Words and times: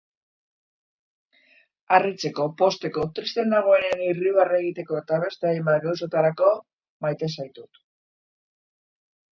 Harritzeko, 1.97 2.47
pozteko, 2.63 3.03
triste 3.19 3.45
nagoenean 3.51 4.03
irribarre 4.07 4.59
egiteko 4.63 4.99
eta 5.03 5.21
beste 5.27 5.51
hainbat 5.53 5.87
gauzatarako, 5.89 6.53
maite 7.07 7.35
zaitut. 7.39 7.85